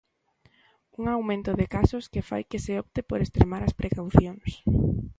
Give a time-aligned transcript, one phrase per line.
[0.99, 4.49] Un aumento de casos que fai que se opte por extremar as precaucións.